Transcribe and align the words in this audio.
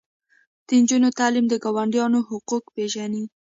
د 0.65 0.69
نجونو 0.81 1.09
تعلیم 1.19 1.45
د 1.49 1.53
ګاونډیانو 1.63 2.19
حقوق 2.29 2.63
پیژني. 2.75 3.23